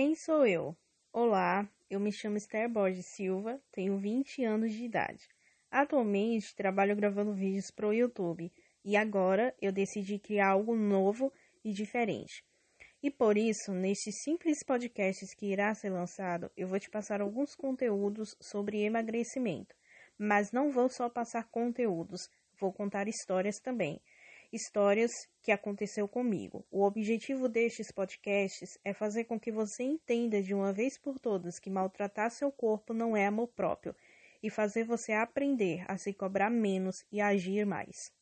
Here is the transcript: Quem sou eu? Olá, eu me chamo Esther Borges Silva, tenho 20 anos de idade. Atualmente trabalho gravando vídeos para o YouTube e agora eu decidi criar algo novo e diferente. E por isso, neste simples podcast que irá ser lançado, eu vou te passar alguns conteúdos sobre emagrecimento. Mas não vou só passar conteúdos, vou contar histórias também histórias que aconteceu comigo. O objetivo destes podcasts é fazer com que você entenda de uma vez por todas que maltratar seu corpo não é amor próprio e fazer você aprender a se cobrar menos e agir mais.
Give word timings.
Quem 0.00 0.14
sou 0.14 0.46
eu? 0.46 0.76
Olá, 1.12 1.68
eu 1.90 1.98
me 1.98 2.12
chamo 2.12 2.36
Esther 2.36 2.68
Borges 2.68 3.04
Silva, 3.16 3.60
tenho 3.72 3.98
20 3.98 4.44
anos 4.44 4.72
de 4.72 4.84
idade. 4.84 5.28
Atualmente 5.68 6.54
trabalho 6.54 6.94
gravando 6.94 7.34
vídeos 7.34 7.72
para 7.72 7.88
o 7.88 7.92
YouTube 7.92 8.52
e 8.84 8.96
agora 8.96 9.52
eu 9.60 9.72
decidi 9.72 10.16
criar 10.16 10.50
algo 10.50 10.76
novo 10.76 11.32
e 11.64 11.72
diferente. 11.72 12.44
E 13.02 13.10
por 13.10 13.36
isso, 13.36 13.72
neste 13.72 14.12
simples 14.12 14.58
podcast 14.64 15.34
que 15.34 15.46
irá 15.46 15.74
ser 15.74 15.90
lançado, 15.90 16.48
eu 16.56 16.68
vou 16.68 16.78
te 16.78 16.88
passar 16.88 17.20
alguns 17.20 17.56
conteúdos 17.56 18.36
sobre 18.40 18.84
emagrecimento. 18.84 19.74
Mas 20.16 20.52
não 20.52 20.70
vou 20.70 20.88
só 20.88 21.10
passar 21.10 21.48
conteúdos, 21.50 22.20
vou 22.56 22.72
contar 22.72 23.08
histórias 23.08 23.58
também 23.58 24.00
histórias 24.52 25.28
que 25.42 25.52
aconteceu 25.52 26.08
comigo. 26.08 26.66
O 26.70 26.82
objetivo 26.84 27.48
destes 27.48 27.90
podcasts 27.90 28.78
é 28.84 28.92
fazer 28.92 29.24
com 29.24 29.38
que 29.38 29.52
você 29.52 29.82
entenda 29.82 30.42
de 30.42 30.54
uma 30.54 30.72
vez 30.72 30.98
por 30.98 31.18
todas 31.18 31.58
que 31.58 31.70
maltratar 31.70 32.30
seu 32.30 32.50
corpo 32.50 32.94
não 32.94 33.16
é 33.16 33.26
amor 33.26 33.48
próprio 33.48 33.94
e 34.42 34.48
fazer 34.50 34.84
você 34.84 35.12
aprender 35.12 35.84
a 35.88 35.96
se 35.96 36.12
cobrar 36.12 36.50
menos 36.50 37.04
e 37.10 37.20
agir 37.20 37.66
mais. 37.66 38.12